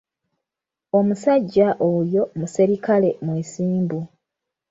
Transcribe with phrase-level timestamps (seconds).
[0.97, 3.99] Omusajja oyo muserikale mwesimbu.